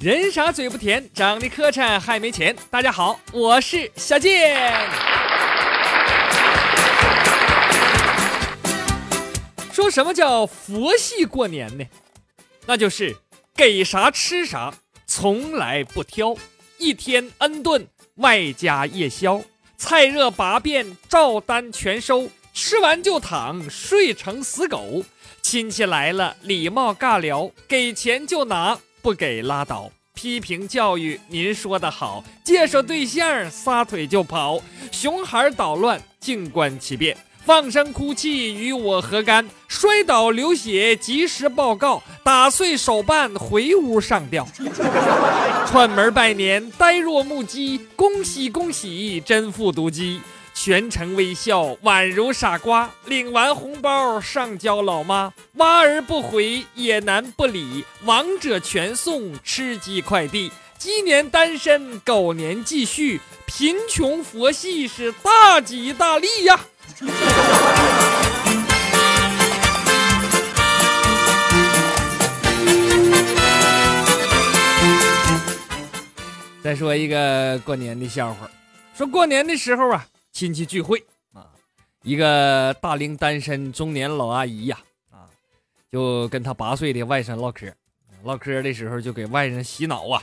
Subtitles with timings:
[0.00, 2.54] 人傻嘴不甜，长得磕碜还没钱。
[2.70, 4.56] 大家好，我是小健。
[9.72, 11.84] 说什么叫佛系过年呢？
[12.66, 13.16] 那就是
[13.56, 14.72] 给啥吃啥，
[15.04, 16.36] 从来不挑，
[16.78, 17.88] 一天 n 顿，
[18.18, 19.42] 外加夜宵，
[19.76, 25.04] 菜热八遍，照单全收，吃完就躺，睡成死狗。
[25.42, 28.78] 亲戚来了，礼貌尬聊，给钱就拿。
[29.08, 34.60] 不给拉倒，批评教育您说的好，介绍对象撒腿就跑，
[34.92, 39.48] 熊孩捣乱静观其变，放声哭泣与我何干？
[39.66, 44.46] 摔倒流血及时报告，打碎手办回屋上吊，
[45.66, 50.20] 串门拜年呆若木鸡，恭喜恭喜真复读机。
[50.60, 52.90] 全程微笑，宛如傻瓜。
[53.04, 57.84] 领完红包上交老妈，挖而不回，也难不理。
[58.04, 60.50] 王者全送吃鸡快递。
[60.76, 63.20] 鸡年单身，狗年继续。
[63.46, 66.60] 贫穷佛系是大吉大利呀！
[76.60, 78.50] 再说一个过年的笑话，
[78.96, 80.04] 说过年的时候啊。
[80.32, 81.50] 亲戚聚会啊，
[82.02, 84.78] 一个大龄单身中年老阿姨呀，
[85.10, 85.28] 啊，
[85.90, 87.72] 就跟他八岁的外甥唠嗑，
[88.22, 90.22] 唠嗑的时候就给外甥洗脑啊，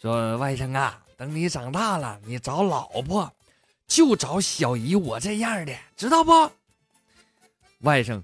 [0.00, 3.32] 说外甥啊，等你长大了，你找老婆
[3.86, 6.50] 就找小姨我这样的，知道不？
[7.80, 8.20] 外甥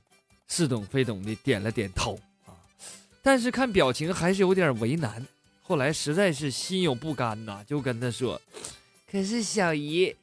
[0.48, 2.58] 似懂非懂的点了点头啊，
[3.22, 5.24] 但是看表情还是有点为难。
[5.62, 8.40] 后来实在是心有不甘呐，就跟他说
[9.08, 10.14] ：“可是小姨。”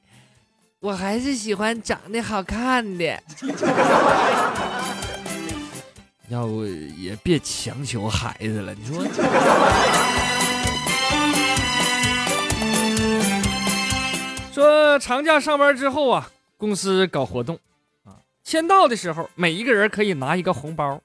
[0.82, 3.22] 我还是喜欢长得好看的，
[6.28, 8.74] 要不也别强求孩子了。
[8.74, 9.06] 你说，
[14.52, 17.60] 说长假上班之后啊，公司搞活动
[18.04, 21.00] 啊，签到的时候每一个人可以拿一个红包，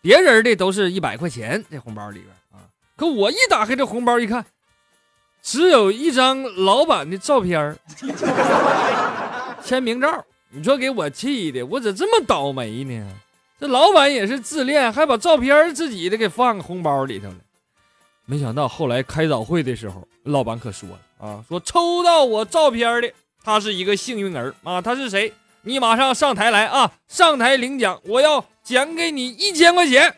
[0.00, 4.44] 别人的都是一百块钱，这红包里边啊，可我一打开这红包一看。
[5.42, 7.76] 只有一张老板的照片
[9.64, 10.24] 签名照。
[10.50, 13.06] 你说给我气的，我咋这么倒霉呢？
[13.60, 17.36] 这老板也是自恋，还把照片自己的给放红包里头了。
[18.24, 23.12] 没想到后来开早会的时候，老板可说了啊，说抽到我照片的
[23.42, 25.32] 他是一个幸运儿啊，他是谁？
[25.62, 30.14] 你马上上台来啊，上台领奖，我要奖给你一千块钱。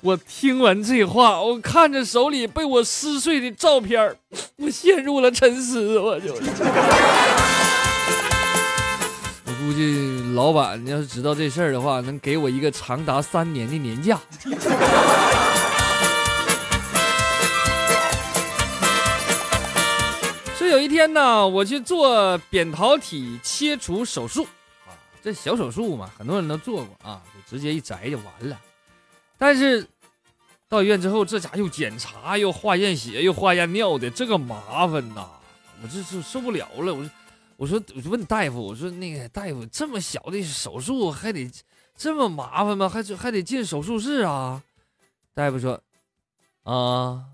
[0.00, 4.16] 我听完这话，我看着手里被我撕碎的照片，
[4.56, 5.98] 我陷入了沉思。
[5.98, 6.34] 我就，
[9.44, 14.18] 我估计老板要是知道这事儿的话，能给我一个长达三年的年假。
[20.58, 24.42] 说有一天呢，我去做扁桃体切除手术
[24.86, 24.90] 啊，
[25.22, 28.56] 这小手术嘛，很多人都做过啊，就直接一摘就完了。
[29.42, 29.84] 但是
[30.68, 35.26] 到医院之后，这家又检查又化验血又化验尿的，这个麻烦呐，
[35.82, 36.94] 我这是受不了了。
[36.94, 37.10] 我说，
[37.56, 41.50] 我说，我就问大夫，我说那个大夫，这么小的手术还得
[41.96, 42.88] 这么麻烦吗？
[42.88, 44.62] 还还得进手术室啊？
[45.34, 45.72] 大夫说，
[46.62, 47.24] 啊，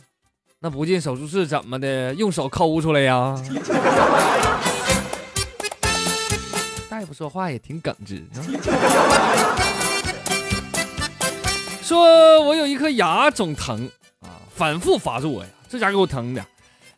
[0.61, 2.15] 那不进手术室怎么的？
[2.15, 3.39] 用手抠出来呀？
[6.89, 8.25] 大夫说话也挺耿直。
[11.89, 13.91] 说我有一颗牙总疼
[14.21, 16.45] 啊，反复发作呀，这家给我疼的，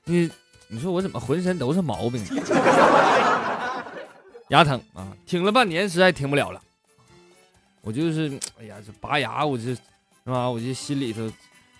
[0.04, 0.28] 你
[0.66, 2.20] 你说我怎么浑身都是毛病？
[4.48, 6.60] 牙疼啊，挺了半年，实在挺不了了，
[7.82, 9.76] 我就是哎呀，这拔牙，我这是
[10.24, 11.30] 吧，我就心里头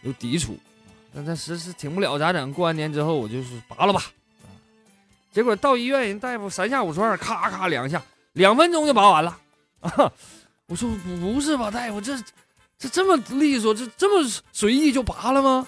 [0.03, 0.57] 有抵触，
[1.11, 2.53] 那那实是挺不了，咋整？
[2.53, 4.05] 过完年之后，我就是拔了吧，
[5.33, 8.01] 结果到医院，人大夫三下五除二，咔咔两下，
[8.35, 9.37] 两分钟就拔完了，
[9.81, 10.13] 啊，
[10.69, 10.89] 我说
[11.21, 12.17] 不是吧，大夫这。
[12.81, 15.67] 这这么利索，这这么随意就拔了吗？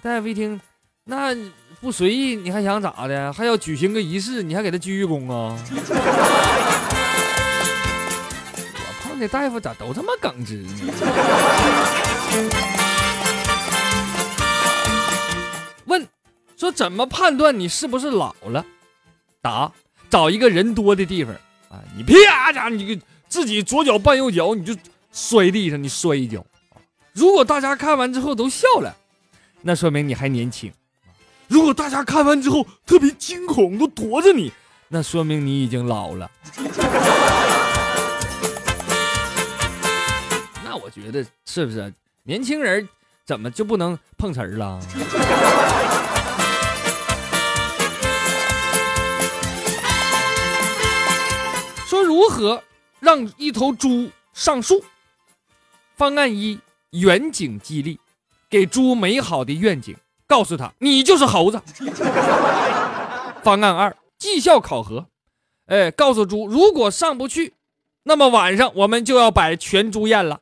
[0.00, 0.58] 大夫一听，
[1.04, 1.36] 那
[1.82, 3.30] 不随意你还想咋的？
[3.30, 5.54] 还要举行个仪式，你还给他鞠一躬啊？
[8.74, 10.72] 我碰的大夫咋都这么耿直呢？
[15.84, 16.08] 问，
[16.56, 18.64] 说怎么判断你是不是老了？
[19.42, 19.70] 答，
[20.08, 21.34] 找一个人多的地方
[21.68, 22.98] 啊，你啪家你
[23.28, 24.74] 自己左脚绊右脚，你就。
[25.12, 26.44] 摔地上，你摔一跤。
[27.12, 28.96] 如果大家看完之后都笑了，
[29.60, 30.70] 那说明你还年轻；
[31.46, 34.50] 如果大家看完之后特别惊恐，都躲着你，
[34.88, 36.30] 那说明你已经老了。
[40.64, 41.92] 那我觉得是不是？
[42.24, 42.88] 年轻人
[43.26, 44.80] 怎么就不能碰瓷儿了？
[51.86, 52.62] 说如何
[53.00, 54.82] 让一头猪上树？
[56.02, 56.58] 方案一：
[56.90, 57.96] 远景激励，
[58.50, 59.94] 给猪美好的愿景，
[60.26, 61.62] 告诉他你就是猴子。
[63.44, 65.06] 方案二：绩效考核，
[65.66, 67.54] 哎，告诉猪如果上不去，
[68.02, 70.40] 那么晚上我们就要摆全猪宴了。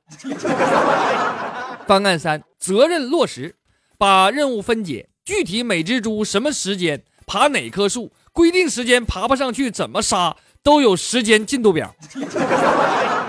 [1.86, 3.56] 方案三：责任落实，
[3.98, 10.34] 把任务分解，具体每只猪什么时间爬哪棵树，规定时间爬不上去怎么杀。
[10.62, 11.94] 都有时间进度表。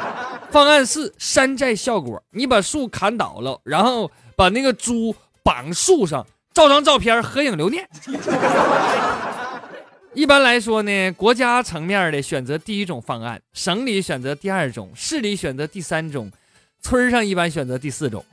[0.52, 2.22] 方案四：山寨效果。
[2.32, 7.88] 你把树砍倒了，然后把那个猪绑树上，照张照片，合影留念。
[10.14, 16.30] 一般来说呢，国家层面的选择第一种方案，省里选择第二种，市里选择第三种，
[16.82, 18.26] 村上一般选择第四种。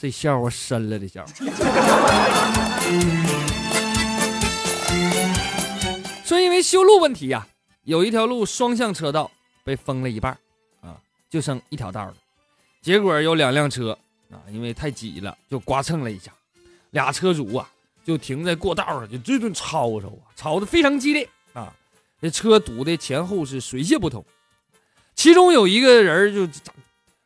[0.00, 1.32] 这笑话深了，这笑话。
[6.24, 7.46] 说因为修路问题呀，
[7.84, 9.30] 有一条路双向车道
[9.64, 10.36] 被封了一半
[10.80, 10.96] 啊，
[11.28, 12.14] 就剩一条道了。
[12.80, 13.96] 结果有两辆车
[14.30, 16.32] 啊，因为太挤了，就刮蹭了一下，
[16.90, 17.68] 俩车主啊
[18.04, 21.74] 就停在过道上，就这顿吵吵啊，吵得非常激烈啊，
[22.20, 24.24] 这车堵的前后是水泄不通。
[25.14, 26.60] 其中有一个人就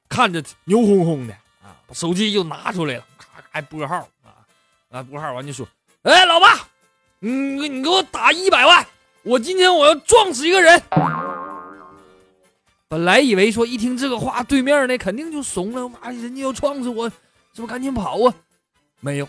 [0.08, 4.40] 看着牛哄哄的啊，把手机就拿出来了，咔咔拨号啊
[4.90, 5.68] 啊拨号完就说
[6.02, 6.68] ：“哎，老爸，
[7.18, 7.30] 你
[7.68, 8.86] 你给我打一百万。”
[9.26, 10.80] 我今天我要撞死一个人。
[12.88, 17.10] 本来以为说一听这个话，对面那肯定就怂了，妈，人家要撞死我，
[17.52, 18.32] 是不赶紧跑啊？
[19.00, 19.28] 没有，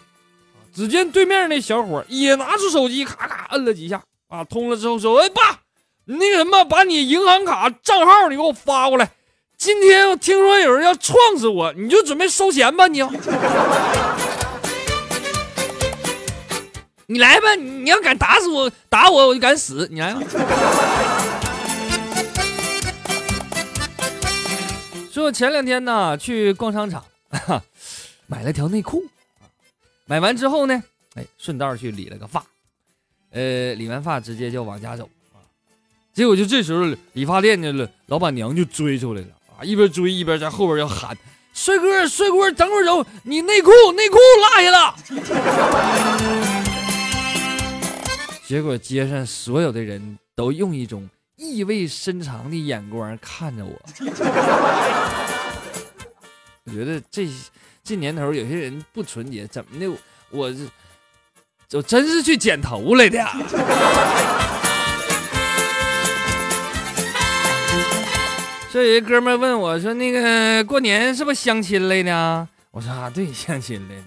[0.71, 5.61] 只见对面那小伙也拿出手机，咔咔摁了几下，啊，通了之后说：“哎，爸，
[6.05, 9.09] 那个什么，把你银行卡账号你给我发过来。
[9.57, 13.01] 今天我听说有人要撞死我，你就准备收钱吧，你。”
[17.09, 19.87] 你来吧，你要敢打死我，打我我就敢死。
[19.89, 20.21] 你来吧。
[25.09, 27.05] 说我前两天呢去逛商场，
[28.27, 29.05] 买了条内裤，
[30.05, 30.83] 买完之后呢，
[31.15, 32.43] 哎，顺道去理了个发，
[33.31, 35.39] 呃，理完发直接就往家走啊。
[36.13, 39.27] 结果就这时候理发店的老板娘就追出来了
[39.57, 41.17] 啊，一边追一边在后边要喊
[41.55, 44.93] ：“帅哥，帅哥，等会儿走，你内裤内裤落下了。”
[48.47, 53.77] 结果街上所有的人都用一种意味深长的眼光看着我。
[56.63, 57.27] 我觉得这
[57.83, 59.93] 这年头有些人不纯洁，怎么的？
[60.29, 60.59] 我这
[61.67, 63.21] 就真是去剪头来的。
[68.71, 74.03] 这有一哥们问我说：“那个过年是不是相亲来的？”我说：“啊，对，相亲来的。”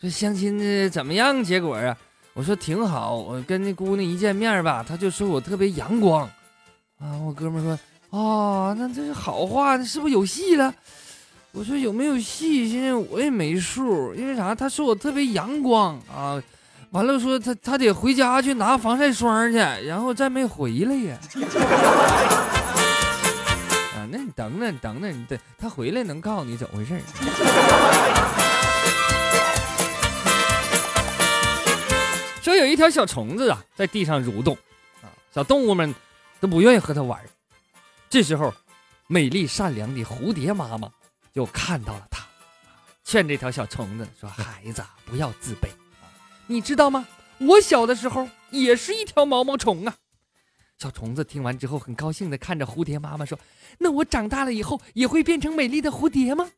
[0.00, 1.42] 说相亲的怎么样？
[1.42, 1.96] 结果啊？
[2.32, 6.22] 我说挺好，我跟那姑娘一见面吧，她就说我特别阳光，
[6.98, 7.78] 啊，我哥们说，
[8.10, 10.72] 哦，那这是好话，那是不是有戏了？
[11.52, 12.68] 我说有没有戏？
[12.70, 14.54] 现在我也没数，因为啥？
[14.54, 16.40] 她说我特别阳光啊，
[16.92, 21.18] 完了说她她得回家去拿防晒霜去，然后再没回来呀。
[23.96, 27.00] 啊，那你等等等等，你等他回来能告诉你怎么回事。
[32.60, 34.54] 有一条小虫子啊，在地上蠕动，
[35.02, 35.94] 啊，小动物们
[36.38, 37.18] 都不愿意和它玩。
[38.08, 38.52] 这时候，
[39.06, 40.90] 美丽善良的蝴蝶妈妈
[41.32, 42.24] 就看到了它，
[43.02, 45.68] 劝这条小虫子说：“孩子，不要自卑
[46.02, 46.12] 啊，
[46.46, 47.08] 你知道吗？
[47.38, 49.96] 我小的时候也是一条毛毛虫啊。”
[50.78, 53.38] 小虫子听完之后，很高兴的看着蝴蝶妈妈说
[53.78, 56.50] ：“那我长大了以后也会变成美丽的蝴蝶吗？”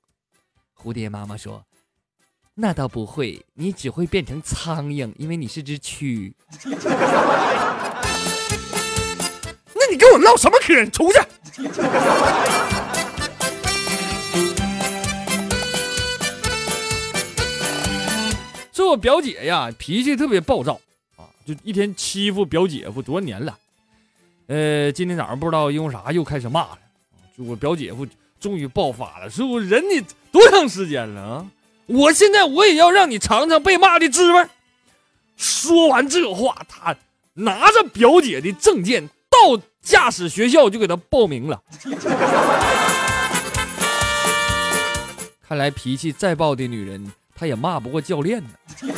[0.76, 1.64] 蝴蝶妈妈说。
[2.54, 6.34] 那倒不会，你只会变成苍蝇，因为你是只蛆。
[9.74, 10.84] 那你跟我唠什么嗑？
[10.90, 11.18] 出去！
[18.70, 20.78] 这我表姐呀，脾气特别暴躁
[21.16, 23.58] 啊，就一天欺负表姐夫多少年了。
[24.48, 26.78] 呃，今天早上不知道因为啥又开始骂了，
[27.34, 28.06] 就我表姐夫
[28.38, 31.46] 终于爆发了，说我忍你多长时间了啊？
[31.86, 34.46] 我现在我也要让你尝尝被骂的滋味。
[35.36, 36.94] 说完这话，他
[37.34, 41.60] 拿着表姐的证件到驾驶学校就给他报名了。
[45.46, 48.50] 看来脾气再暴的女人，她也骂不过教练呢。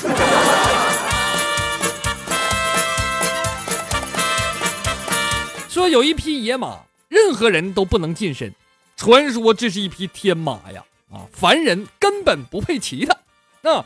[5.69, 8.55] 说有一匹野马，任何人都不能近身，
[8.97, 10.85] 传说这是一匹天马呀。
[11.15, 13.17] 啊，凡人根本不配骑它。
[13.63, 13.85] 那，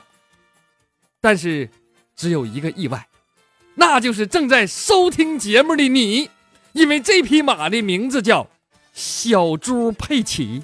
[1.20, 1.68] 但是
[2.16, 3.06] 只有一个意外，
[3.75, 6.30] 那就是正在收听节目的你，
[6.73, 8.49] 因为这匹马的名字叫
[8.94, 10.62] 小猪佩奇。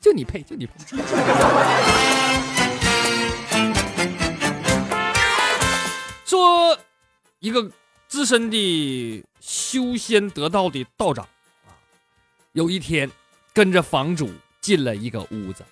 [0.00, 0.72] 就你配，就你配。
[6.24, 6.78] 说
[7.40, 7.70] 一个
[8.06, 11.26] 资深的修仙得道的道长，
[12.54, 13.10] 有一天
[13.52, 14.30] 跟着房主
[14.60, 15.64] 进了一个屋子，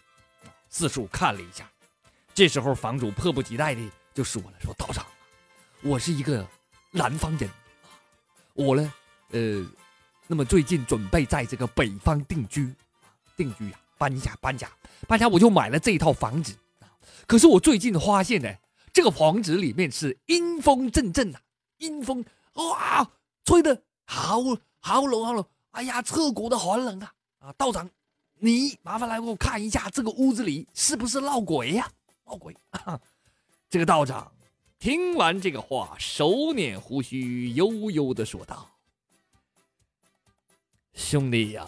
[0.69, 1.71] 四处看了一下。
[2.35, 3.81] 这时候房主迫不及待的
[4.13, 5.07] 就说了：“说道长，
[5.81, 6.45] 我是一个
[6.91, 7.49] 南方人，
[8.55, 8.93] 我呢，
[9.31, 9.65] 呃，
[10.27, 12.75] 那么最近准备在这个北方定居，
[13.37, 14.69] 定居呀。”搬家，搬家，
[15.07, 15.29] 搬家！
[15.29, 16.53] 我就买了这一套房子。
[17.29, 18.53] 可是我最近发现呢，
[18.93, 21.39] 这个房子里面是阴风阵阵呐，
[21.79, 22.25] 阴风
[22.55, 23.09] 哇，
[23.45, 24.43] 吹的好
[24.81, 27.13] 好冷好冷，哎呀，彻骨的寒冷啊！
[27.41, 27.89] 啊，道长，
[28.39, 31.89] 你麻烦来给我看一下，这个屋子里是不是闹鬼呀？
[32.27, 32.55] 闹鬼！
[32.71, 32.99] 啊
[33.69, 34.31] 这个道长
[34.79, 38.69] 听完这个话，手捻胡须，悠悠的说道
[40.95, 41.67] ：“兄弟呀。”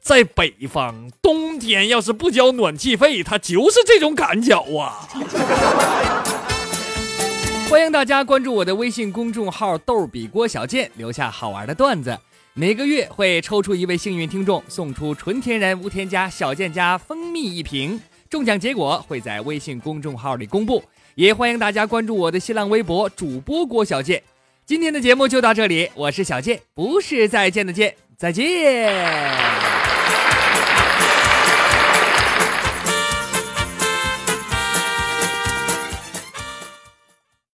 [0.00, 5.08] 在北方，冬天要是不交暖气费，他就是这种感觉啊！
[7.70, 12.18] 欢迎大家关注我的微信公众号“逗比郭小贱”，留下好玩的段子。
[12.56, 18.00] 每个月会抽出一位幸运听众，送出纯天然无添加小健家蜂蜜一瓶。
[18.30, 20.80] 中奖结果会在微信公众号里公布。
[21.16, 24.22] 也欢迎大家关注我的新浪微博主播郭小健。
[24.64, 29.73] 今天的节目就到这里，我是小健，不是再见的见，再见。